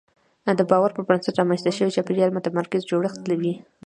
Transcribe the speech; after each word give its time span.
د 0.59 0.61
باور 0.69 0.91
پر 0.95 1.03
بنسټ 1.07 1.33
رامنځته 1.37 1.71
شوی 1.77 1.95
چاپېریال 1.95 2.31
متمرکز 2.37 2.81
جوړښت 2.91 3.21
وي. 3.39 3.53